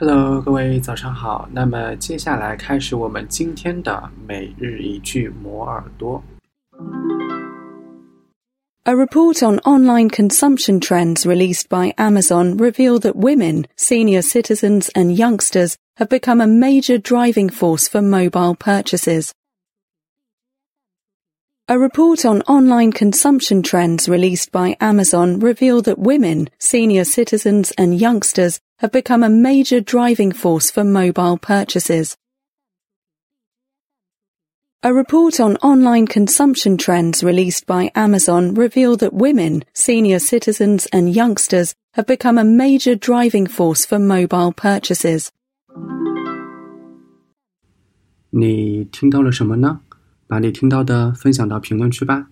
[0.00, 1.48] Hello，各位早上好。
[1.52, 6.22] 那么接下来开始我们今天的每日一句磨耳朵。
[8.84, 15.74] A report on online consumption trends released by Amazon revealed that women, senior citizens, and youngsters
[15.96, 19.32] have become a major driving force for mobile purchases.
[21.70, 28.00] A report on online consumption trends released by Amazon revealed that women, senior citizens, and
[28.00, 32.16] youngsters have become a major driving force for mobile purchases.
[34.84, 41.12] A report on online consumption trends released by Amazon revealed that women, senior citizens, and
[41.12, 45.32] youngsters have become a major driving force for mobile purchases.
[48.30, 49.80] 你听到了什么呢？
[50.31, 52.27] 把你听到的分享到评论区吧。